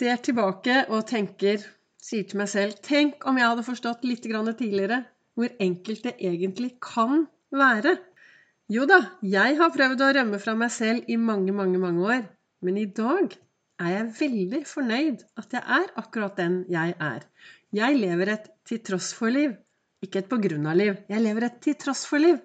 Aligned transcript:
ser 0.00 0.20
tilbake 0.24 0.84
og 0.88 1.04
tenker, 1.10 1.60
sier 2.00 2.24
til 2.28 2.40
meg 2.40 2.48
selv 2.48 2.78
Tenk 2.84 3.26
om 3.28 3.36
jeg 3.36 3.50
hadde 3.50 3.66
forstått 3.66 4.06
litt 4.08 4.24
tidligere 4.24 5.02
hvor 5.36 5.52
enkelt 5.60 6.06
det 6.06 6.14
egentlig 6.18 6.74
kan 6.82 7.26
være. 7.52 7.96
Jo 8.70 8.86
da, 8.88 9.00
jeg 9.22 9.56
har 9.58 9.72
prøvd 9.74 10.02
å 10.04 10.10
rømme 10.16 10.40
fra 10.42 10.54
meg 10.58 10.72
selv 10.72 11.08
i 11.08 11.16
mange, 11.16 11.52
mange, 11.52 11.78
mange 11.78 12.04
år. 12.16 12.22
Men 12.64 12.76
i 12.76 12.86
dag 12.86 13.34
er 13.80 13.92
jeg 13.94 14.10
veldig 14.20 14.60
fornøyd 14.68 15.24
at 15.40 15.56
jeg 15.56 15.62
er 15.78 15.88
akkurat 16.02 16.36
den 16.38 16.62
jeg 16.70 16.94
er. 16.96 17.24
Jeg 17.72 17.98
lever 18.00 18.34
et 18.34 18.50
til 18.68 18.82
tross 18.84 19.12
for-liv, 19.16 19.54
ikke 20.04 20.22
et 20.22 20.30
på 20.30 20.40
grunn 20.42 20.68
av-liv. 20.70 20.98
Jeg 21.08 21.24
lever 21.24 21.48
et 21.48 21.60
til 21.64 21.78
tross 21.80 22.04
for-liv. 22.08 22.40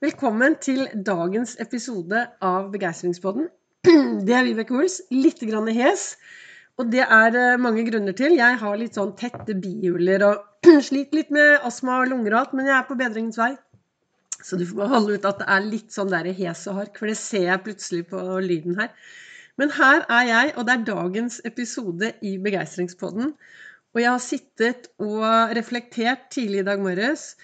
Velkommen 0.00 0.56
til 0.62 0.86
dagens 0.94 1.56
episode 1.60 2.22
av 2.40 2.70
Begeistringspodden. 2.72 3.50
Det 4.26 4.36
er 4.36 4.46
Vibeke 4.46 4.76
Ols. 4.78 5.00
Litt 5.12 5.42
grann 5.48 5.68
hes. 5.76 6.14
Og 6.78 6.92
det 6.92 7.02
er 7.04 7.36
eh, 7.36 7.60
mange 7.60 7.84
grunner 7.88 8.16
til. 8.16 8.36
Jeg 8.38 8.60
har 8.60 8.78
litt 8.78 8.98
sånn 8.98 9.16
tette 9.18 9.56
bihuler 9.58 10.24
og 10.28 10.68
sliter 10.88 11.18
litt 11.18 11.34
med 11.34 11.66
astma 11.66 12.02
og 12.02 12.12
lunger 12.12 12.34
og 12.34 12.40
alt, 12.42 12.54
men 12.56 12.70
jeg 12.70 12.76
er 12.78 12.86
på 12.88 12.98
bedringens 13.00 13.40
vei. 13.40 13.54
Så 14.40 14.56
du 14.56 14.64
får 14.64 14.78
bare 14.78 14.94
holde 14.94 15.18
ut 15.18 15.26
at 15.28 15.42
det 15.42 15.48
er 15.52 15.66
litt 15.66 15.92
sånn 15.92 16.12
der 16.12 16.30
hes 16.36 16.62
og 16.70 16.78
hark, 16.80 16.94
for 16.96 17.10
det 17.10 17.18
ser 17.20 17.50
jeg 17.50 17.64
plutselig 17.66 18.06
på 18.12 18.22
lyden 18.44 18.78
her. 18.80 18.94
Men 19.60 19.74
her 19.76 20.06
er 20.08 20.28
jeg, 20.28 20.52
og 20.56 20.64
det 20.64 20.74
er 20.74 20.86
dagens 20.88 21.40
episode 21.44 22.14
i 22.24 22.36
Begeistringspodden. 22.40 23.34
Og 23.92 24.00
jeg 24.00 24.08
har 24.08 24.22
sittet 24.24 24.88
og 25.02 25.52
reflektert 25.58 26.30
tidlig 26.32 26.62
i 26.62 26.68
dag 26.70 26.80
morges 26.80 27.34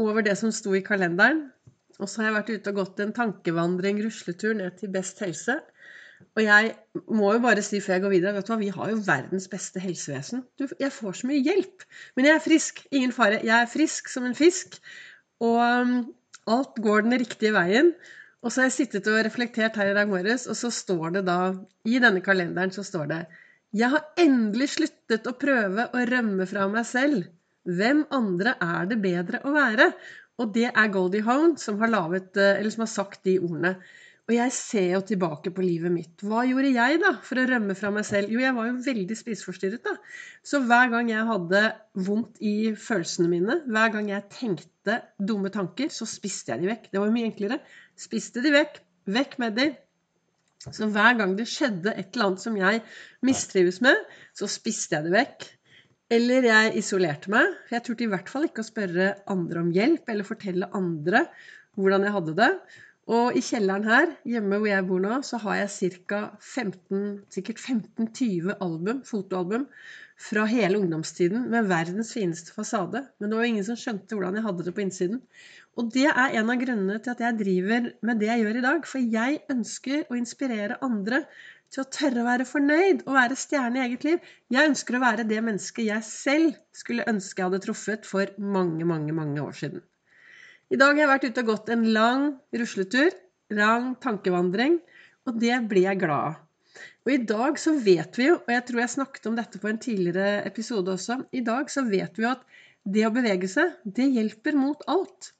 over 0.00 0.24
det 0.24 0.38
som 0.40 0.54
sto 0.54 0.72
i 0.76 0.84
kalenderen. 0.86 1.50
Og 2.00 2.08
så 2.08 2.22
har 2.22 2.30
jeg 2.30 2.36
vært 2.36 2.52
ute 2.54 2.72
og 2.72 2.80
gått 2.80 3.02
en 3.02 3.12
tankevandring, 3.16 4.00
rusletur, 4.04 4.54
ned 4.56 4.78
til 4.80 4.92
Best 4.94 5.20
helse. 5.24 5.58
Og 6.36 6.42
jeg 6.44 6.72
må 7.16 7.30
jo 7.32 7.40
bare 7.44 7.64
si 7.64 7.80
før 7.80 7.96
jeg 7.96 8.04
går 8.04 8.12
videre, 8.12 8.34
vet 8.36 8.48
du 8.48 8.52
hva, 8.52 8.58
vi 8.60 8.72
har 8.72 8.90
jo 8.92 9.00
verdens 9.06 9.48
beste 9.52 9.80
helsevesen. 9.80 10.44
Du, 10.60 10.66
jeg 10.80 10.92
får 10.92 11.20
så 11.20 11.30
mye 11.30 11.44
hjelp. 11.44 11.86
Men 12.16 12.28
jeg 12.28 12.36
er 12.36 12.44
frisk. 12.44 12.82
Ingen 12.92 13.14
fare. 13.16 13.40
Jeg 13.44 13.56
er 13.56 13.72
frisk 13.72 14.12
som 14.12 14.28
en 14.28 14.36
fisk. 14.36 14.76
Og 15.44 15.60
um, 15.60 15.96
alt 16.52 16.78
går 16.84 17.06
den 17.06 17.18
riktige 17.20 17.54
veien. 17.56 17.94
Og 18.44 18.52
så 18.52 18.62
har 18.62 18.68
jeg 18.68 18.76
sittet 18.76 19.08
og 19.10 19.18
reflektert 19.26 19.78
her 19.80 19.90
i 19.90 19.96
dag 19.96 20.08
morges, 20.08 20.44
og 20.46 20.54
så 20.58 20.70
står 20.70 21.16
det 21.16 21.24
da 21.26 21.38
I 21.88 21.98
denne 22.02 22.22
kalenderen 22.22 22.70
så 22.74 22.84
står 22.86 23.08
det 23.10 23.22
Jeg 23.74 23.90
har 23.90 24.04
endelig 24.22 24.70
sluttet 24.76 25.26
å 25.26 25.34
prøve 25.40 25.88
å 25.90 26.04
rømme 26.12 26.46
fra 26.48 26.68
meg 26.70 26.86
selv. 26.86 27.24
Hvem 27.66 28.04
andre 28.14 28.54
er 28.62 28.92
det 28.92 29.00
bedre 29.02 29.40
å 29.42 29.54
være? 29.56 29.90
Og 30.38 30.52
det 30.54 30.68
er 30.68 30.92
Goldie 30.92 31.24
Hone 31.26 31.56
som 31.58 31.80
har, 31.80 31.90
lavet, 31.90 32.36
eh, 32.36 32.68
som 32.70 32.84
har 32.84 32.92
sagt 32.92 33.24
de 33.26 33.38
ordene. 33.40 33.74
Og 34.26 34.32
jeg 34.34 34.52
ser 34.56 34.88
jo 34.90 35.00
tilbake 35.06 35.52
på 35.54 35.62
livet 35.62 35.92
mitt. 35.94 36.22
Hva 36.26 36.40
gjorde 36.48 36.72
jeg 36.74 36.98
da 36.98 37.12
for 37.22 37.38
å 37.38 37.44
rømme 37.46 37.76
fra 37.78 37.92
meg 37.94 38.06
selv? 38.08 38.32
Jo, 38.34 38.40
jeg 38.42 38.56
var 38.56 38.66
jo 38.66 38.80
veldig 38.82 39.16
spiseforstyrret, 39.20 39.84
da. 39.86 39.92
Så 40.42 40.58
hver 40.66 40.90
gang 40.90 41.12
jeg 41.12 41.28
hadde 41.28 41.60
vondt 42.08 42.40
i 42.42 42.72
følelsene 42.74 43.30
mine, 43.30 43.60
hver 43.70 43.92
gang 43.94 44.10
jeg 44.10 44.26
tenkte 44.34 44.96
dumme 45.30 45.52
tanker, 45.54 45.92
så 45.94 46.08
spiste 46.10 46.50
jeg 46.52 46.64
de 46.64 46.72
vekk. 46.72 46.88
Det 46.90 47.02
var 47.02 47.12
mye 47.14 47.28
enklere. 47.30 47.60
Spiste 47.94 48.42
de 48.42 48.50
vekk. 48.56 48.80
Vekk 49.14 49.36
med 49.44 49.60
de. 49.60 49.68
Så 50.66 50.88
hver 50.90 51.14
gang 51.20 51.36
det 51.38 51.46
skjedde 51.46 51.92
et 51.94 52.08
eller 52.16 52.32
annet 52.32 52.42
som 52.42 52.56
jeg 52.58 52.80
mistrives 53.26 53.78
med, 53.84 54.00
så 54.34 54.48
spiste 54.50 54.98
jeg 54.98 55.06
det 55.06 55.14
vekk. 55.14 55.46
Eller 56.16 56.48
jeg 56.50 56.72
isolerte 56.82 57.30
meg. 57.30 57.54
For 57.68 57.78
jeg 57.78 57.86
turte 57.86 58.06
i 58.06 58.10
hvert 58.10 58.32
fall 58.32 58.48
ikke 58.48 58.66
å 58.66 58.66
spørre 58.66 59.12
andre 59.30 59.62
om 59.62 59.70
hjelp, 59.74 60.10
eller 60.10 60.26
fortelle 60.26 60.70
andre 60.74 61.28
hvordan 61.78 62.06
jeg 62.08 62.14
hadde 62.16 62.34
det. 62.40 62.50
Og 63.06 63.36
i 63.38 63.40
kjelleren 63.44 63.84
her, 63.86 64.16
hjemme 64.26 64.58
hvor 64.58 64.66
jeg 64.66 64.86
bor 64.88 65.02
nå, 65.02 65.20
så 65.22 65.38
har 65.44 65.60
jeg 65.60 65.92
ca. 66.10 66.22
15, 66.42 67.04
sikkert 67.30 67.60
15-20 67.62 68.56
album, 68.56 69.04
fotoalbum 69.06 69.68
fra 70.18 70.46
hele 70.50 70.80
ungdomstiden 70.80 71.44
med 71.52 71.68
verdens 71.70 72.10
fineste 72.16 72.54
fasade. 72.56 73.04
Men 73.20 73.30
det 73.30 73.38
var 73.38 73.46
jo 73.46 73.52
ingen 73.52 73.68
som 73.68 73.78
skjønte 73.78 74.16
hvordan 74.16 74.40
jeg 74.40 74.46
hadde 74.48 74.66
det 74.66 74.74
på 74.74 74.82
innsiden. 74.82 75.22
Og 75.78 75.92
det 75.94 76.08
er 76.08 76.38
en 76.40 76.50
av 76.50 76.58
grunnene 76.58 76.98
til 77.04 77.14
at 77.14 77.22
jeg 77.22 77.38
driver 77.44 77.90
med 78.08 78.22
det 78.22 78.30
jeg 78.32 78.42
gjør 78.42 78.58
i 78.58 78.66
dag. 78.66 78.86
For 78.90 79.10
jeg 79.18 79.42
ønsker 79.54 80.06
å 80.10 80.18
inspirere 80.18 80.82
andre 80.82 81.22
til 81.70 81.82
å 81.84 81.90
tørre 81.98 82.22
å 82.22 82.28
være 82.32 82.46
fornøyd 82.48 83.04
og 83.06 83.18
være 83.20 83.38
stjerne 83.38 83.82
i 83.82 83.86
eget 83.86 84.06
liv. 84.08 84.30
Jeg 84.50 84.72
ønsker 84.72 84.98
å 84.98 85.06
være 85.06 85.30
det 85.30 85.42
mennesket 85.46 85.92
jeg 85.92 86.10
selv 86.10 86.56
skulle 86.74 87.06
ønske 87.10 87.42
jeg 87.42 87.52
hadde 87.52 87.66
truffet 87.68 88.08
for 88.08 88.34
mange, 88.38 88.82
mange, 88.88 89.14
mange 89.14 89.42
år 89.44 89.54
siden. 89.62 89.84
I 90.66 90.78
dag 90.80 90.96
har 90.96 91.04
jeg 91.04 91.10
vært 91.12 91.24
ute 91.28 91.42
og 91.44 91.50
gått 91.52 91.68
en 91.70 91.84
lang 91.94 92.22
rusletur, 92.58 93.12
lang 93.54 93.92
tankevandring, 94.02 94.80
og 95.26 95.38
det 95.42 95.60
blir 95.70 95.86
jeg 95.86 96.00
glad 96.00 96.32
av. 96.32 96.40
Og 97.06 97.12
i 97.14 97.20
dag 97.22 97.60
så 97.62 97.76
vet 97.78 98.18
vi 98.18 98.26
jo, 98.26 98.40
og 98.40 98.50
jeg 98.50 98.64
tror 98.66 98.80
jeg 98.82 98.92
snakket 98.96 99.28
om 99.30 99.36
dette 99.38 99.60
på 99.62 99.70
en 99.70 99.78
tidligere 99.82 100.40
episode 100.48 100.90
også, 100.96 101.20
i 101.30 101.44
dag 101.46 101.70
så 101.70 101.84
vet 101.86 102.18
vi 102.18 102.26
jo 102.26 102.32
at 102.32 102.42
det 102.82 103.04
å 103.06 103.12
bevege 103.14 103.50
seg, 103.50 103.76
det 103.86 104.08
hjelper 104.16 104.58
mot 104.58 104.82
alt. 104.90 105.30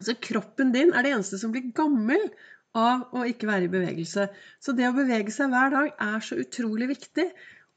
Så 0.00 0.16
kroppen 0.24 0.72
din 0.72 0.94
er 0.96 1.04
det 1.04 1.12
eneste 1.12 1.36
som 1.40 1.52
blir 1.52 1.68
gammel 1.76 2.24
av 2.76 3.12
å 3.12 3.26
ikke 3.28 3.48
være 3.50 3.68
i 3.68 3.72
bevegelse. 3.72 4.26
Så 4.56 4.72
det 4.76 4.88
å 4.88 4.96
bevege 4.96 5.32
seg 5.34 5.52
hver 5.52 5.72
dag 5.74 5.92
er 6.00 6.24
så 6.24 6.40
utrolig 6.40 6.88
viktig. 6.94 7.28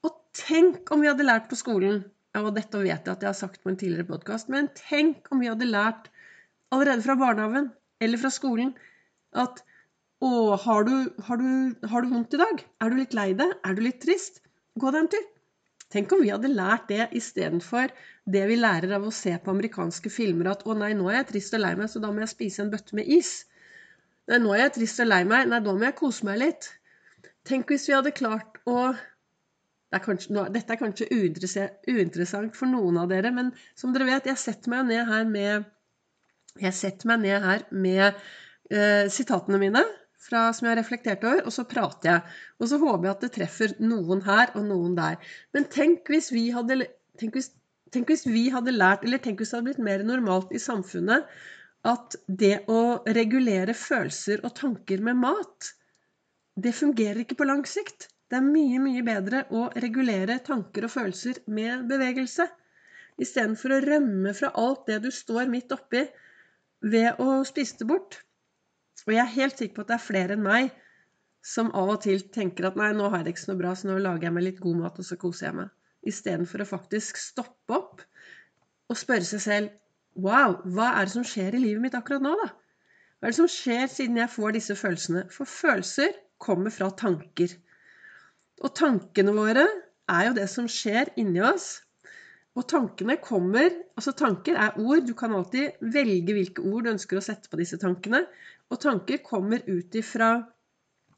Og 0.08 0.16
tenk 0.40 0.92
om 0.96 1.04
vi 1.04 1.12
hadde 1.12 1.28
lært 1.28 1.50
på 1.52 1.60
skolen 1.60 2.06
Og 2.40 2.48
dette 2.56 2.80
vet 2.82 3.04
jeg 3.06 3.14
at 3.14 3.22
jeg 3.22 3.30
har 3.30 3.38
sagt 3.38 3.60
på 3.62 3.70
en 3.70 3.76
tidligere 3.78 4.08
podkast, 4.10 4.48
men 4.50 4.72
tenk 4.74 5.28
om 5.30 5.44
vi 5.44 5.52
hadde 5.52 5.68
lært 5.70 6.08
allerede 6.74 7.06
fra 7.06 7.18
barnehagen 7.20 7.70
eller 8.04 8.22
fra 8.22 8.32
skolen 8.34 8.74
at 9.46 9.62
å, 10.24 10.56
har 10.64 10.88
du, 10.88 10.96
har, 11.28 11.40
du, 11.42 11.88
har 11.92 12.04
du, 12.04 12.12
vondt 12.14 12.36
i 12.36 12.40
dag? 12.40 12.64
Er 12.84 12.92
du 12.92 13.00
litt 13.00 13.16
lei 13.18 13.32
deg? 13.38 13.56
Er 13.68 13.76
du 13.76 13.82
litt 13.84 14.00
trist? 14.04 14.40
Gå 14.80 14.92
deg 14.94 15.04
en 15.04 15.10
tur. 15.14 15.26
Tenk 15.94 16.14
om 16.16 16.24
vi 16.24 16.32
hadde 16.34 16.50
lært 16.50 16.88
det 16.90 17.10
istedenfor 17.18 17.92
det 18.34 18.44
vi 18.50 18.56
lærer 18.58 18.96
av 18.98 19.04
å 19.06 19.14
se 19.14 19.34
på 19.38 19.52
amerikanske 19.54 20.10
filmer 20.10 20.50
at 20.54 20.64
å 20.66 20.74
nei, 20.78 20.94
nå 20.98 21.10
er 21.12 21.20
jeg 21.20 21.30
trist 21.34 21.58
og 21.58 21.62
lei 21.62 21.74
meg, 21.78 21.92
så 21.92 22.02
da 22.02 22.10
må 22.10 22.24
jeg 22.24 22.32
spise 22.32 22.64
en 22.64 22.72
bøtte 22.72 22.98
med 22.98 23.10
is. 23.14 23.34
Nei, 24.32 24.40
nå 24.42 24.56
er 24.56 24.64
jeg 24.64 24.76
trist 24.80 25.04
og 25.04 25.12
lei 25.12 25.22
meg, 25.28 25.52
nei, 25.52 25.60
da 25.66 25.76
må 25.76 25.86
jeg 25.86 25.98
kose 26.00 26.26
meg 26.26 26.40
litt. 26.42 26.72
Tenk 27.46 27.70
hvis 27.70 27.90
vi 27.90 27.98
hadde 27.98 28.16
klart 28.16 28.62
å 28.66 28.94
det 28.94 30.00
er 30.00 30.06
kanskje, 30.08 30.44
Dette 30.50 30.74
er 30.74 30.80
kanskje 30.80 31.06
uinteressant 31.14 32.56
for 32.58 32.66
noen 32.66 32.96
av 32.98 33.12
dere, 33.12 33.30
men 33.30 33.52
som 33.78 33.92
dere 33.94 34.08
vet, 34.08 34.32
jeg 34.32 34.42
setter 34.42 34.72
meg 34.74 34.88
ned 34.88 35.06
her 35.06 35.28
med 35.30 35.68
jeg 36.62 36.78
setter 36.78 37.10
meg 37.10 37.24
ned 37.24 37.44
her 37.44 37.66
med 37.72 38.04
eh, 38.70 39.10
sitatene 39.12 39.60
mine 39.62 39.84
fra, 40.24 40.46
som 40.54 40.68
jeg 40.68 40.76
har 40.76 40.82
reflektert 40.82 41.26
over, 41.28 41.42
og 41.44 41.56
så 41.56 41.66
prater 41.68 42.10
jeg. 42.12 42.36
Og 42.62 42.70
så 42.72 42.80
håper 42.82 43.08
jeg 43.08 43.16
at 43.16 43.26
det 43.26 43.32
treffer 43.38 43.74
noen 43.84 44.24
her 44.28 44.54
og 44.56 44.68
noen 44.68 44.96
der. 44.98 45.18
Men 45.56 45.68
tenk 45.72 46.12
hvis 46.12 46.32
vi 46.36 46.48
hadde, 46.56 46.86
tenk 47.20 47.36
hvis, 47.38 47.52
tenk 47.94 48.14
hvis 48.14 48.26
vi 48.30 48.48
hadde 48.54 48.76
lært, 48.76 49.04
eller 49.04 49.22
tenk 49.24 49.42
hvis 49.42 49.52
det 49.52 49.60
hadde 49.60 49.70
blitt 49.72 49.84
mer 49.90 50.06
normalt 50.08 50.54
i 50.56 50.62
samfunnet 50.62 51.28
at 51.84 52.16
det 52.28 52.62
å 52.72 53.04
regulere 53.18 53.76
følelser 53.76 54.46
og 54.48 54.54
tanker 54.56 55.02
med 55.04 55.20
mat, 55.20 55.74
det 56.56 56.72
fungerer 56.78 57.26
ikke 57.26 57.42
på 57.42 57.48
lang 57.50 57.66
sikt. 57.68 58.08
Det 58.32 58.40
er 58.40 58.46
mye, 58.46 58.80
mye 58.80 59.04
bedre 59.06 59.44
å 59.52 59.66
regulere 59.84 60.40
tanker 60.46 60.88
og 60.88 60.94
følelser 60.94 61.42
med 61.52 61.90
bevegelse. 61.90 62.48
Istedenfor 63.22 63.76
å 63.76 63.82
rømme 63.84 64.32
fra 64.38 64.54
alt 64.58 64.88
det 64.88 65.02
du 65.04 65.10
står 65.14 65.52
midt 65.52 65.76
oppi, 65.76 66.06
ved 66.84 67.20
å 67.24 67.42
spise 67.48 67.80
det 67.80 67.88
bort. 67.90 68.20
Og 69.08 69.14
jeg 69.16 69.24
er 69.24 69.36
helt 69.38 69.60
sikker 69.60 69.76
på 69.78 69.84
at 69.86 69.92
det 69.92 69.98
er 69.98 70.08
flere 70.08 70.38
enn 70.38 70.46
meg 70.46 70.72
som 71.44 71.72
av 71.76 71.92
og 71.96 72.04
til 72.06 72.22
tenker 72.32 72.70
at 72.70 72.78
nei, 72.80 72.94
nå 72.96 73.10
har 73.10 73.20
jeg 73.20 73.28
det 73.28 73.34
ikke 73.34 73.44
så 73.44 73.52
noe 73.52 73.60
bra, 73.60 73.74
så 73.76 73.90
nå 73.90 73.98
lager 74.00 74.30
jeg 74.30 74.36
meg 74.38 74.46
litt 74.46 74.62
god 74.64 74.80
mat, 74.80 75.00
og 75.00 75.08
så 75.08 75.18
koser 75.20 75.50
jeg 75.50 75.58
meg. 75.58 75.72
Istedenfor 76.08 76.64
å 76.64 76.68
faktisk 76.68 77.20
stoppe 77.20 77.76
opp 77.76 78.04
og 78.92 79.00
spørre 79.00 79.28
seg 79.28 79.44
selv 79.44 79.80
Wow, 80.14 80.60
hva 80.70 80.92
er 81.00 81.08
det 81.08 81.16
som 81.16 81.24
skjer 81.26 81.56
i 81.58 81.60
livet 81.64 81.82
mitt 81.82 81.96
akkurat 81.98 82.22
nå, 82.22 82.36
da? 82.38 82.52
Hva 83.18 83.26
er 83.26 83.34
det 83.34 83.40
som 83.40 83.50
skjer 83.50 83.88
siden 83.90 84.20
jeg 84.22 84.30
får 84.30 84.54
disse 84.54 84.76
følelsene? 84.78 85.24
For 85.34 85.50
følelser 85.50 86.12
kommer 86.44 86.70
fra 86.76 86.92
tanker. 86.94 87.56
Og 88.62 88.76
tankene 88.78 89.34
våre 89.34 89.64
er 90.12 90.28
jo 90.28 90.36
det 90.38 90.46
som 90.52 90.68
skjer 90.70 91.10
inni 91.18 91.42
oss 91.42 91.80
og 92.54 92.68
tankene 92.70 93.18
kommer 93.22 93.72
Altså, 93.94 94.14
tanker 94.18 94.58
er 94.58 94.78
ord. 94.82 95.04
Du 95.06 95.14
kan 95.18 95.34
alltid 95.38 95.78
velge 95.94 96.34
hvilke 96.34 96.64
ord 96.66 96.86
du 96.86 96.92
ønsker 96.96 97.20
å 97.20 97.22
sette 97.22 97.50
på 97.50 97.60
disse 97.60 97.78
tankene. 97.82 98.24
Og 98.74 98.80
tanker 98.82 99.22
kommer 99.26 99.62
ut 99.68 99.94
ifra 100.00 100.32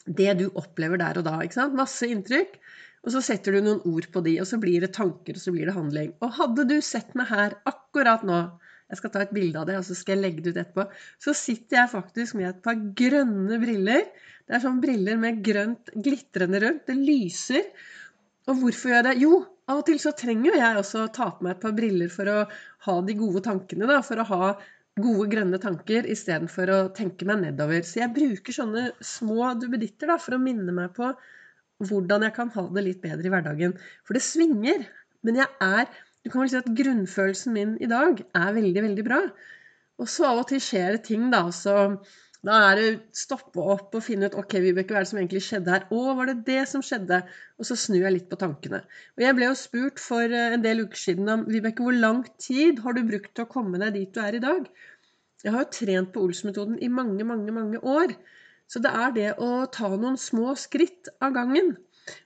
det 0.05 0.33
du 0.41 0.49
opplever 0.59 0.99
der 0.99 1.21
og 1.21 1.25
da. 1.27 1.37
ikke 1.43 1.55
sant? 1.55 1.77
Masse 1.77 2.09
inntrykk. 2.11 2.57
Og 3.05 3.13
så 3.13 3.21
setter 3.23 3.55
du 3.55 3.61
noen 3.63 3.79
ord 3.87 4.09
på 4.11 4.21
de, 4.25 4.33
og 4.41 4.47
så 4.49 4.59
blir 4.59 4.83
det 4.83 4.91
tanker, 4.97 5.37
og 5.37 5.43
så 5.43 5.53
blir 5.53 5.69
det 5.69 5.77
handling. 5.77 6.11
Og 6.25 6.35
hadde 6.39 6.65
du 6.67 6.75
sett 6.83 7.15
meg 7.17 7.29
her 7.31 7.55
akkurat 7.69 8.25
nå 8.27 8.39
jeg 8.85 8.99
skal 8.99 9.11
ta 9.13 9.21
et 9.25 9.33
bilde 9.33 9.57
av 9.57 9.65
det, 9.65 9.79
og 9.79 9.85
så 9.87 9.95
skal 9.97 10.13
jeg 10.13 10.21
legge 10.21 10.43
det 10.45 10.51
ut 10.53 10.57
etterpå. 10.61 10.83
Så 11.21 11.33
sitter 11.37 11.79
jeg 11.79 11.91
faktisk 11.95 12.37
med 12.37 12.51
et 12.51 12.59
par 12.65 12.77
grønne 12.99 13.57
briller. 13.61 14.03
Det 14.45 14.57
er 14.57 14.61
sånn 14.61 14.81
briller 14.83 15.17
med 15.17 15.39
grønt 15.45 15.89
glitrende 16.05 16.61
rundt. 16.61 16.83
Det 16.85 16.97
lyser. 16.99 17.65
Og 18.45 18.59
hvorfor 18.61 18.91
gjør 18.91 18.99
jeg 18.99 19.05
det? 19.07 19.15
Jo, 19.23 19.37
av 19.71 19.81
og 19.81 19.85
til 19.87 19.99
så 20.01 20.13
trenger 20.17 20.51
jo 20.51 20.57
jeg 20.59 20.79
også 20.79 21.03
å 21.05 21.11
ta 21.13 21.31
på 21.33 21.45
meg 21.45 21.55
et 21.55 21.61
par 21.63 21.73
briller 21.77 22.11
for 22.13 22.29
å 22.29 22.39
ha 22.85 22.95
de 23.07 23.15
gode 23.17 23.41
tankene, 23.45 23.87
da. 23.89 24.01
For 24.05 24.21
å 24.21 24.27
ha 24.29 24.49
gode, 25.01 25.29
grønne 25.31 25.59
tanker 25.61 26.05
istedenfor 26.13 26.71
å 26.71 26.77
tenke 26.95 27.27
meg 27.27 27.41
nedover. 27.41 27.81
Så 27.83 28.03
jeg 28.03 28.13
bruker 28.15 28.55
sånne 28.55 28.89
små 29.03 29.55
duppeditter 29.59 30.13
for 30.21 30.37
å 30.37 30.41
minne 30.41 30.75
meg 30.75 30.93
på 30.95 31.09
hvordan 31.85 32.23
jeg 32.27 32.35
kan 32.37 32.53
ha 32.53 32.67
det 32.75 32.85
litt 32.85 33.01
bedre 33.03 33.27
i 33.27 33.33
hverdagen. 33.33 33.73
For 34.05 34.15
det 34.15 34.23
svinger. 34.23 34.85
Men 35.25 35.41
jeg 35.41 35.49
er 35.63 35.87
Du 36.25 36.31
kan 36.33 36.41
vel 36.41 36.49
si 36.49 36.57
at 36.57 36.69
grunnfølelsen 36.73 37.53
min 37.53 37.73
i 37.85 37.85
dag 37.85 38.17
er 38.33 38.53
veldig, 38.55 38.81
veldig 38.81 39.03
bra. 39.05 39.19
Og 40.01 40.07
så 40.09 40.25
av 40.25 40.39
og 40.41 40.47
til 40.49 40.57
skjer 40.57 40.95
det 40.95 41.03
ting, 41.05 41.27
da. 41.29 41.43
Så 41.53 41.75
da 42.45 42.57
er 42.69 42.77
det 42.77 42.89
stoppe 43.17 43.63
opp 43.73 43.95
og 43.97 44.03
finne 44.05 44.29
ut 44.29 44.35
ok, 44.37 44.57
Vibeke, 44.61 44.93
hva 44.93 44.99
er 45.01 45.05
det 45.05 45.11
som 45.11 45.19
egentlig 45.21 45.41
skjedde 45.47 45.71
her? 45.73 45.85
Å, 45.89 46.01
var 46.19 46.29
det 46.29 46.35
det 46.47 46.59
som 46.69 46.83
skjedde? 46.85 47.23
Og 47.57 47.69
så 47.69 47.77
snur 47.79 48.03
jeg 48.03 48.15
litt 48.15 48.27
på 48.29 48.37
tankene. 48.41 48.83
Og 49.17 49.25
jeg 49.25 49.37
ble 49.37 49.47
jo 49.49 49.55
spurt 49.57 50.01
for 50.03 50.25
eh, 50.29 50.53
en 50.53 50.65
del 50.65 50.83
uker 50.85 51.01
siden 51.01 51.31
om 51.33 51.45
Vibeke, 51.49 51.85
hvor 51.85 51.97
lang 51.97 52.21
tid 52.41 52.83
har 52.85 52.97
du 52.97 53.01
brukt 53.07 53.33
til 53.33 53.47
å 53.47 53.51
komme 53.51 53.81
deg 53.81 53.97
dit 53.97 54.13
du 54.13 54.21
er 54.21 54.37
i 54.37 54.43
dag? 54.43 54.69
Jeg 55.45 55.53
har 55.55 55.65
jo 55.65 55.73
trent 55.77 56.13
på 56.13 56.21
Ols-metoden 56.25 56.77
i 56.81 56.91
mange, 56.91 57.25
mange, 57.27 57.55
mange 57.55 57.81
år. 57.81 58.13
Så 58.69 58.81
det 58.81 58.93
er 58.97 59.17
det 59.17 59.31
å 59.41 59.65
ta 59.73 59.89
noen 59.93 60.17
små 60.17 60.53
skritt 60.57 61.09
av 61.21 61.33
gangen. 61.35 61.75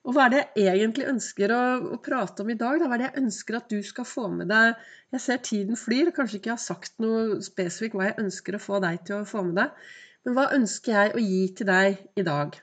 Og 0.04 0.16
hva 0.16 0.26
er 0.28 0.34
det 0.34 0.44
jeg 0.60 0.76
egentlig 0.76 1.08
ønsker 1.08 1.52
å, 1.56 1.62
å 1.96 1.98
prate 2.04 2.44
om 2.44 2.52
i 2.52 2.58
dag? 2.60 2.80
Da? 2.82 2.88
Hva 2.88 2.98
er 2.98 3.02
det 3.02 3.10
jeg 3.10 3.24
ønsker 3.24 3.58
at 3.60 3.72
du 3.72 3.80
skal 3.88 4.08
få 4.08 4.28
med 4.34 4.52
deg? 4.52 4.76
Jeg 5.16 5.24
ser 5.24 5.42
tiden 5.48 5.80
flyr, 5.80 6.12
kanskje 6.16 6.40
ikke 6.40 6.52
jeg 6.52 6.58
har 6.58 6.64
sagt 6.64 7.00
noe 7.04 7.40
spesifikt 7.46 7.96
hva 7.96 8.10
jeg 8.10 8.20
ønsker 8.26 8.58
å 8.58 8.62
få 8.64 8.80
deg 8.84 9.02
til 9.08 9.22
å 9.22 9.28
få 9.28 9.46
med 9.48 9.60
deg. 9.62 9.90
Men 10.26 10.36
hva 10.36 10.50
ønsker 10.56 10.96
jeg 10.96 11.14
å 11.16 11.22
gi 11.24 11.44
til 11.58 11.70
deg 11.70 12.20
i 12.20 12.26
dag? 12.28 12.58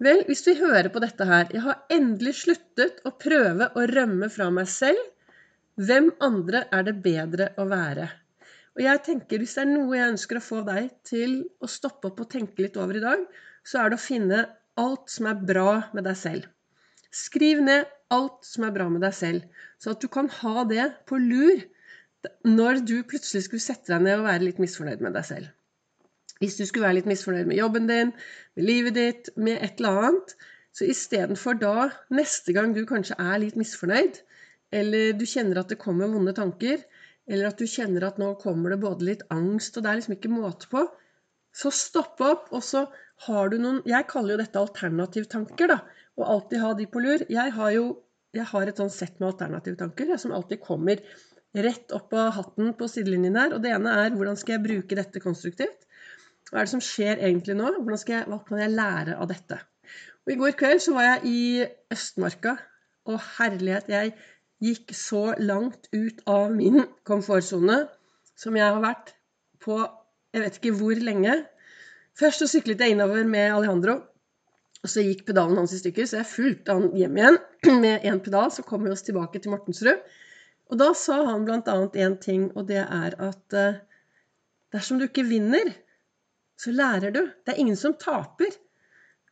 Vel, 0.00 0.22
hvis 0.28 0.46
vi 0.46 0.54
hører 0.56 0.88
på 0.92 1.02
dette 1.02 1.26
her 1.28 1.50
Jeg 1.52 1.64
har 1.66 1.82
endelig 1.92 2.38
sluttet 2.38 3.02
å 3.04 3.12
prøve 3.20 3.68
å 3.76 3.86
rømme 3.90 4.30
fra 4.32 4.46
meg 4.54 4.70
selv. 4.72 5.00
Hvem 5.80 6.08
andre 6.24 6.64
er 6.72 6.86
det 6.86 6.96
bedre 7.04 7.50
å 7.60 7.66
være? 7.68 8.06
Og 8.78 8.84
jeg 8.84 9.02
tenker, 9.04 9.42
Hvis 9.42 9.56
det 9.58 9.64
er 9.64 9.70
noe 9.72 9.98
jeg 9.98 10.14
ønsker 10.14 10.38
å 10.38 10.46
få 10.46 10.62
deg 10.68 10.88
til 11.04 11.36
å 11.60 11.68
stoppe 11.68 12.08
opp 12.08 12.22
og 12.24 12.30
tenke 12.32 12.64
litt 12.64 12.78
over 12.80 12.96
i 12.96 13.04
dag, 13.04 13.26
så 13.66 13.82
er 13.82 13.90
det 13.90 14.00
å 14.00 14.06
finne 14.06 14.40
alt 14.80 15.12
som 15.12 15.28
er 15.28 15.44
bra 15.52 15.72
med 15.92 16.06
deg 16.08 16.16
selv. 16.16 16.48
Skriv 17.10 17.60
ned 17.66 17.88
alt 18.14 18.46
som 18.46 18.64
er 18.66 18.74
bra 18.74 18.88
med 18.88 19.02
deg 19.04 19.14
selv, 19.14 19.46
så 19.82 19.92
at 19.92 20.02
du 20.02 20.08
kan 20.08 20.30
ha 20.40 20.64
det 20.70 20.86
på 21.10 21.18
lur 21.20 21.64
når 22.46 22.84
du 22.86 23.00
plutselig 23.08 23.46
skulle 23.46 23.64
sette 23.64 23.90
deg 23.92 24.04
ned 24.06 24.20
og 24.20 24.28
være 24.28 24.46
litt 24.46 24.60
misfornøyd 24.62 25.02
med 25.04 25.16
deg 25.18 25.26
selv. 25.26 25.50
Hvis 26.40 26.56
du 26.56 26.64
skulle 26.64 26.86
være 26.86 27.00
litt 27.00 27.10
misfornøyd 27.10 27.48
med 27.50 27.58
jobben 27.60 27.88
din, 27.90 28.14
med 28.56 28.64
livet 28.64 28.96
ditt, 28.96 29.28
med 29.36 29.60
et 29.60 29.80
eller 29.80 30.06
annet, 30.06 30.34
så 30.72 30.86
istedenfor 30.88 31.58
da, 31.60 31.90
neste 32.16 32.54
gang 32.56 32.72
du 32.72 32.86
kanskje 32.88 33.18
er 33.20 33.42
litt 33.42 33.58
misfornøyd, 33.60 34.22
eller 34.80 35.12
du 35.18 35.26
kjenner 35.28 35.60
at 35.60 35.72
det 35.72 35.80
kommer 35.82 36.08
vonde 36.08 36.32
tanker, 36.36 36.80
eller 37.30 37.50
at 37.50 37.60
du 37.60 37.66
kjenner 37.68 38.06
at 38.06 38.18
nå 38.22 38.32
kommer 38.40 38.72
det 38.72 38.80
både 38.82 39.06
litt 39.06 39.26
angst, 39.34 39.76
og 39.76 39.84
det 39.84 39.90
er 39.90 40.00
liksom 40.00 40.16
ikke 40.16 40.32
måte 40.32 40.70
på, 40.72 40.86
så 41.52 41.72
stopp 41.74 42.22
opp, 42.24 42.48
og 42.54 42.62
så 42.64 42.86
har 43.26 43.50
du 43.50 43.58
noen 43.60 43.82
Jeg 43.90 44.06
kaller 44.08 44.36
jo 44.36 44.40
dette 44.40 44.60
alternativtanker, 44.60 45.74
da. 45.74 45.80
Og 46.16 46.24
alltid 46.24 46.62
ha 46.62 46.70
de 46.78 46.86
på 46.88 47.02
lur. 47.02 47.24
Jeg 47.28 47.52
har 47.56 47.74
jo 47.74 47.84
jeg 48.36 48.46
har 48.46 48.68
et 48.70 48.78
sånn 48.78 48.92
sett 48.94 49.16
med 49.18 49.32
alternativtanker 49.32 50.14
som 50.22 50.32
alltid 50.36 50.60
kommer 50.62 51.00
rett 51.66 51.90
opp 51.96 52.14
av 52.14 52.30
hatten 52.36 52.70
på 52.78 52.86
sidelinjen 52.90 53.38
her. 53.40 53.54
Og 53.56 53.64
det 53.64 53.72
ene 53.74 53.94
er 54.04 54.14
hvordan 54.14 54.38
skal 54.38 54.56
jeg 54.56 54.66
bruke 54.68 54.98
dette 54.98 55.22
konstruktivt? 55.22 55.88
Hva 56.50 56.60
er 56.60 56.66
det 56.66 56.72
som 56.74 56.82
skjer 56.82 57.20
egentlig 57.22 57.56
nå? 57.58 57.70
Jeg, 58.08 58.26
hva 58.26 58.40
kan 58.46 58.60
jeg 58.62 58.74
lære 58.74 59.16
av 59.16 59.30
dette? 59.30 59.60
Og 60.26 60.34
I 60.34 60.38
går 60.40 60.58
kveld 60.58 60.82
så 60.84 60.96
var 60.96 61.06
jeg 61.06 61.30
i 61.30 61.40
Østmarka, 61.94 62.56
og 63.08 63.22
herlighet, 63.38 63.88
jeg 63.88 64.12
gikk 64.60 64.92
så 64.94 65.30
langt 65.40 65.88
ut 65.94 66.20
av 66.28 66.50
min 66.52 66.82
komfortsone 67.08 67.78
som 68.38 68.58
jeg 68.58 68.66
har 68.66 68.82
vært 68.82 69.14
på 69.64 69.78
jeg 70.30 70.44
vet 70.44 70.58
ikke 70.60 70.76
hvor 70.78 71.00
lenge. 71.02 71.32
Først 72.18 72.42
så 72.42 72.46
syklet 72.50 72.82
jeg 72.82 72.94
innover 72.94 73.24
med 73.26 73.50
Alejandro. 73.50 73.96
Og 74.80 74.88
så 74.88 75.02
gikk 75.04 75.26
pedalen 75.28 75.58
hans 75.60 75.74
i 75.76 75.80
stykker, 75.80 76.06
så 76.08 76.20
jeg 76.20 76.30
fulgte 76.30 76.76
han 76.76 76.92
hjem 76.96 77.18
igjen 77.18 77.38
med 77.84 78.06
én 78.08 78.20
pedal. 78.24 78.48
Så 78.54 78.64
kom 78.66 78.86
vi 78.86 78.92
oss 78.94 79.04
tilbake 79.04 79.42
til 79.42 79.52
Mortensrud. 79.52 79.98
Og 80.70 80.78
da 80.78 80.92
sa 80.94 81.18
han 81.26 81.44
bl.a. 81.44 81.76
én 82.04 82.16
ting, 82.22 82.46
og 82.54 82.68
det 82.68 82.78
er 82.84 83.16
at 83.18 83.56
uh, 83.58 83.80
dersom 84.72 85.00
du 85.00 85.08
ikke 85.08 85.26
vinner, 85.26 85.72
så 86.60 86.74
lærer 86.74 87.14
du. 87.14 87.22
Det 87.44 87.54
er 87.54 87.62
ingen 87.62 87.78
som 87.78 87.96
taper. 88.00 88.52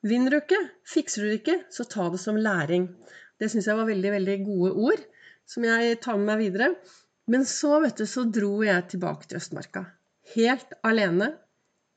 Vinner 0.07 0.33
du 0.33 0.39
ikke, 0.39 0.61
fikser 0.89 1.25
du 1.25 1.33
det 1.33 1.41
ikke, 1.43 1.59
så 1.75 1.85
ta 1.85 2.09
det 2.13 2.23
som 2.23 2.39
læring. 2.39 2.89
Det 3.39 3.51
syns 3.53 3.69
jeg 3.69 3.79
var 3.79 3.91
veldig, 3.91 4.15
veldig 4.15 4.39
gode 4.47 4.73
ord, 4.89 5.05
som 5.49 5.67
jeg 5.67 6.01
tar 6.05 6.17
med 6.17 6.31
meg 6.33 6.43
videre. 6.47 6.73
Men 7.29 7.45
så, 7.45 7.77
vet 7.85 8.01
du, 8.01 8.07
så 8.09 8.25
dro 8.33 8.55
jeg 8.65 8.89
tilbake 8.95 9.29
til 9.29 9.43
Østmarka 9.43 9.85
helt 10.35 10.75
alene, 10.87 11.33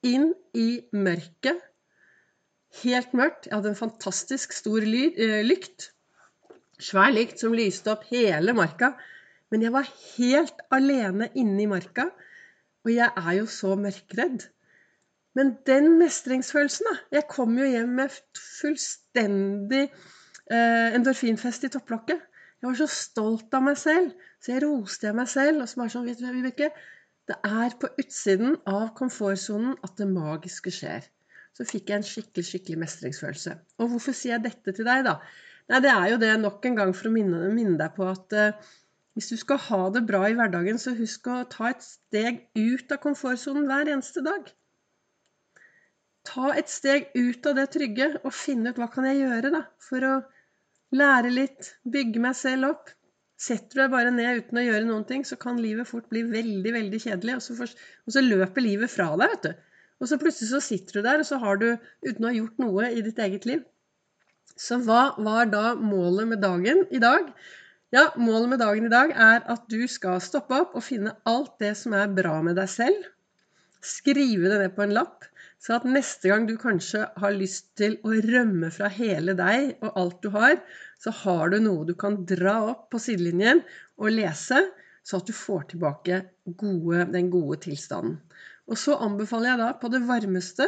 inn 0.08 0.32
i 0.58 0.82
mørket. 0.96 1.60
Helt 2.82 3.16
mørkt. 3.18 3.48
Jeg 3.50 3.58
hadde 3.58 3.74
en 3.74 3.80
fantastisk 3.80 4.56
stor 4.56 4.86
eh, 4.86 5.42
lykt. 5.46 5.92
Svær 6.82 7.12
lykt 7.14 7.42
som 7.42 7.56
lyste 7.56 7.92
opp 7.94 8.08
hele 8.10 8.56
marka. 8.58 8.94
Men 9.52 9.66
jeg 9.66 9.76
var 9.76 9.90
helt 10.16 10.64
alene 10.72 11.28
inne 11.36 11.66
i 11.66 11.70
marka, 11.70 12.08
og 12.86 12.94
jeg 12.94 13.10
er 13.12 13.34
jo 13.36 13.50
så 13.52 13.76
mørkredd. 13.76 14.48
Men 15.38 15.54
den 15.68 15.94
mestringsfølelsen, 16.00 16.88
da 16.90 17.18
Jeg 17.18 17.28
kom 17.32 17.54
jo 17.58 17.68
hjem 17.68 17.94
med 18.02 18.16
fullstendig 18.36 19.86
eh, 19.88 20.90
endorfinfest 20.98 21.68
i 21.68 21.72
topplokket. 21.72 22.26
Jeg 22.62 22.70
var 22.70 22.78
så 22.78 22.88
stolt 22.94 23.56
av 23.58 23.64
meg 23.66 23.78
selv, 23.80 24.12
så 24.44 24.52
jeg 24.54 24.64
roste 24.66 25.08
jeg 25.08 25.18
meg 25.18 25.30
selv. 25.32 25.64
Og 25.64 25.70
så 25.70 25.80
bare 25.82 25.94
sånn, 25.96 26.10
vet 26.10 26.20
du, 26.20 26.28
Vibeke, 26.36 26.70
det 27.32 27.38
er 27.48 27.78
på 27.80 27.90
utsiden 28.02 28.60
av 28.70 28.92
komfortsonen 28.98 29.80
at 29.86 29.96
det 29.98 30.10
magiske 30.12 30.74
skjer. 30.76 31.08
Så 31.58 31.66
fikk 31.68 31.90
jeg 31.90 32.00
en 32.02 32.08
skikkelig 32.08 32.48
skikkelig 32.48 32.84
mestringsfølelse. 32.84 33.56
Og 33.82 33.96
hvorfor 33.96 34.16
sier 34.16 34.36
jeg 34.38 34.46
dette 34.46 34.76
til 34.76 34.88
deg, 34.88 35.08
da? 35.08 35.18
Nei, 35.72 35.82
Det 35.84 35.92
er 35.92 36.08
jo 36.12 36.22
det 36.22 36.32
nok 36.42 36.66
en 36.68 36.78
gang 36.80 36.94
for 36.98 37.10
å 37.10 37.16
minne, 37.16 37.42
minne 37.56 37.78
deg 37.80 37.96
på 37.96 38.08
at 38.12 38.36
uh, 38.36 38.72
hvis 39.16 39.30
du 39.32 39.38
skal 39.40 39.60
ha 39.68 39.82
det 39.96 40.06
bra 40.08 40.24
i 40.30 40.36
hverdagen, 40.38 40.80
så 40.80 40.94
husk 40.96 41.28
å 41.28 41.42
ta 41.52 41.70
et 41.72 41.84
steg 41.84 42.46
ut 42.56 42.92
av 42.92 43.02
komfortsonen 43.04 43.68
hver 43.70 43.92
eneste 43.92 44.24
dag. 44.26 44.48
Ta 46.28 46.54
et 46.54 46.70
steg 46.70 47.10
ut 47.18 47.48
av 47.50 47.58
det 47.58 47.68
trygge 47.74 48.10
og 48.22 48.34
finne 48.36 48.72
ut 48.72 48.80
hva 48.80 48.90
kan 48.94 49.08
jeg 49.10 49.24
gjøre 49.24 49.54
da, 49.54 49.62
for 49.82 50.06
å 50.06 50.16
lære 50.96 51.32
litt, 51.34 51.76
bygge 51.88 52.22
meg 52.22 52.38
selv 52.38 52.74
opp, 52.74 52.92
Setter 53.42 53.74
du 53.74 53.80
deg 53.82 53.90
bare 53.90 54.12
ned 54.14 54.44
uten 54.44 54.60
å 54.60 54.64
gjøre 54.64 54.86
noen 54.86 55.06
ting, 55.10 55.24
så 55.26 55.34
kan 55.42 55.58
livet 55.58 55.90
fort 55.90 56.06
bli 56.12 56.22
veldig 56.30 56.74
veldig 56.76 57.00
kjedelig. 57.02 57.40
Og 57.40 57.46
så, 57.46 57.56
for, 57.58 57.72
og 58.06 58.14
så 58.14 58.22
løper 58.22 58.62
livet 58.62 58.92
fra 58.94 59.08
deg, 59.18 59.32
vet 59.34 59.48
du. 59.48 59.64
Og 60.02 60.10
så 60.10 60.18
plutselig 60.22 60.50
så 60.52 60.60
sitter 60.62 61.00
du 61.00 61.08
der, 61.08 61.24
og 61.24 61.26
så 61.26 61.40
har 61.42 61.58
du, 61.62 61.72
uten 62.06 62.26
å 62.26 62.30
ha 62.30 62.36
gjort 62.36 62.62
noe 62.62 62.92
i 62.94 63.02
ditt 63.06 63.22
eget 63.22 63.48
liv 63.50 63.64
Så 64.60 64.78
hva 64.86 65.16
var 65.22 65.50
da 65.50 65.74
målet 65.78 66.30
med 66.30 66.42
dagen 66.44 66.84
i 66.94 67.02
dag? 67.02 67.32
Ja, 67.94 68.08
målet 68.18 68.54
med 68.54 68.62
dagen 68.62 68.86
i 68.88 68.94
dag 68.94 69.14
er 69.14 69.42
at 69.54 69.66
du 69.74 69.82
skal 69.90 70.22
stoppe 70.24 70.62
opp 70.62 70.78
og 70.78 70.86
finne 70.86 71.16
alt 71.30 71.58
det 71.62 71.74
som 71.80 71.98
er 71.98 72.14
bra 72.14 72.38
med 72.46 72.58
deg 72.62 72.70
selv. 72.72 73.10
Skrive 73.82 74.54
det 74.54 74.62
ned 74.62 74.78
på 74.78 74.86
en 74.86 74.96
lapp. 75.00 75.26
Så 75.62 75.76
at 75.78 75.84
neste 75.86 76.32
gang 76.32 76.48
du 76.50 76.56
kanskje 76.58 77.04
har 77.22 77.36
lyst 77.38 77.68
til 77.78 78.00
å 78.02 78.16
rømme 78.26 78.72
fra 78.74 78.88
hele 78.90 79.36
deg 79.38 79.76
og 79.86 79.98
alt 80.02 80.24
du 80.24 80.32
har, 80.34 80.56
så 80.98 81.14
har 81.22 81.52
du 81.54 81.60
noe 81.62 81.86
du 81.86 81.94
kan 81.98 82.18
dra 82.26 82.56
opp 82.72 82.88
på 82.94 83.02
sidelinjen 83.02 83.62
og 84.02 84.10
lese, 84.16 84.64
så 85.06 85.20
at 85.22 85.30
du 85.30 85.36
får 85.38 85.68
tilbake 85.74 86.24
gode, 86.58 87.06
den 87.14 87.30
gode 87.34 87.60
tilstanden. 87.68 88.18
Og 88.70 88.78
så 88.78 88.98
anbefaler 89.06 89.52
jeg 89.52 89.62
da 89.62 89.70
på 89.78 89.92
det 89.94 90.02
varmeste 90.08 90.68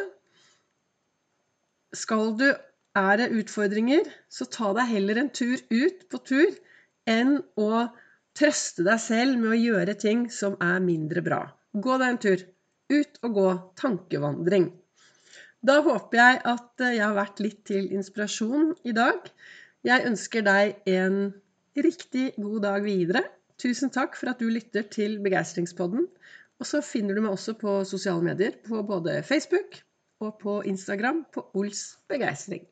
Skal 1.94 2.34
du 2.38 2.48
Er 2.94 3.18
det 3.18 3.32
utfordringer, 3.34 4.06
så 4.30 4.46
ta 4.46 4.70
deg 4.78 4.92
heller 4.92 5.18
en 5.18 5.30
tur 5.34 5.58
ut 5.74 6.04
på 6.14 6.20
tur 6.30 6.52
enn 7.10 7.40
å 7.58 7.88
trøste 8.38 8.86
deg 8.86 9.02
selv 9.02 9.40
med 9.42 9.50
å 9.56 9.58
gjøre 9.58 9.96
ting 9.98 10.28
som 10.30 10.54
er 10.62 10.78
mindre 10.86 11.24
bra. 11.26 11.42
Gå 11.74 11.98
deg 11.98 12.12
en 12.12 12.22
tur. 12.28 12.44
Ut 12.94 13.18
og 13.26 13.34
gå. 13.40 13.48
Tankevandring. 13.82 14.70
Da 15.64 15.78
håper 15.84 16.20
jeg 16.20 16.40
at 16.52 16.84
eh, 16.84 16.98
jeg 16.98 17.06
har 17.06 17.16
vært 17.16 17.40
litt 17.44 17.62
til 17.70 17.88
inspirasjon 17.96 18.74
i 18.84 18.96
dag. 18.96 19.30
Jeg 19.88 20.08
ønsker 20.10 20.44
deg 20.44 20.90
en 20.92 21.18
riktig 21.80 22.34
god 22.36 22.60
dag 22.66 22.84
videre. 22.84 23.24
Tusen 23.64 23.94
takk 23.94 24.18
for 24.20 24.34
at 24.34 24.44
du 24.44 24.50
lytter 24.52 24.84
til 24.92 25.22
Begeistringspodden. 25.24 26.10
Og 26.60 26.68
så 26.68 26.84
finner 26.86 27.16
du 27.16 27.24
meg 27.24 27.34
også 27.36 27.56
på 27.60 27.80
sosiale 27.88 28.24
medier, 28.26 28.60
på 28.68 28.84
både 28.88 29.22
Facebook 29.24 29.80
og 30.24 30.38
på 30.44 30.60
Instagram 30.68 31.24
på 31.34 31.46
Ols 31.60 31.86
begeistring. 32.12 32.68